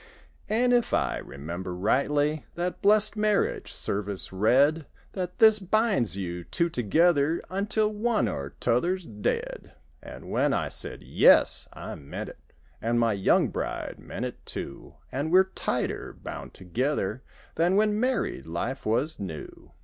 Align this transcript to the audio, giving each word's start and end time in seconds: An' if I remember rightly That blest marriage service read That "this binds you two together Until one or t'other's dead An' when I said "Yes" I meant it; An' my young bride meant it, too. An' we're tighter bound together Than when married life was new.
An' 0.49 0.71
if 0.73 0.95
I 0.95 1.19
remember 1.19 1.75
rightly 1.75 2.43
That 2.55 2.81
blest 2.81 3.15
marriage 3.15 3.71
service 3.71 4.33
read 4.33 4.87
That 5.11 5.37
"this 5.37 5.59
binds 5.59 6.17
you 6.17 6.43
two 6.43 6.69
together 6.69 7.39
Until 7.51 7.89
one 7.89 8.27
or 8.27 8.55
t'other's 8.59 9.05
dead 9.05 9.73
An' 10.01 10.29
when 10.31 10.53
I 10.55 10.69
said 10.69 11.03
"Yes" 11.03 11.67
I 11.73 11.93
meant 11.93 12.29
it; 12.29 12.51
An' 12.81 12.97
my 12.97 13.13
young 13.13 13.49
bride 13.49 13.99
meant 13.99 14.25
it, 14.25 14.43
too. 14.43 14.95
An' 15.11 15.29
we're 15.29 15.51
tighter 15.53 16.13
bound 16.19 16.55
together 16.55 17.21
Than 17.53 17.75
when 17.75 17.99
married 17.99 18.47
life 18.47 18.87
was 18.87 19.19
new. 19.19 19.71